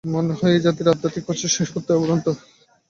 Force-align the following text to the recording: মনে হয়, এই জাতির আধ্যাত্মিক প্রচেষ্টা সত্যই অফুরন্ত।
মনে 0.13 0.33
হয়, 0.39 0.53
এই 0.55 0.63
জাতির 0.65 0.91
আধ্যাত্মিক 0.93 1.23
প্রচেষ্টা 1.27 1.63
সত্যই 1.65 1.97
অফুরন্ত। 1.97 2.25